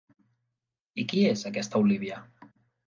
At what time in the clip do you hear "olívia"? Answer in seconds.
1.87-2.23